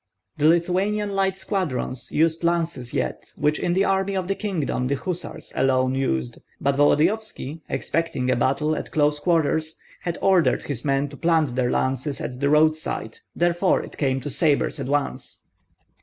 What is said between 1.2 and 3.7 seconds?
squadrons used lances yet, which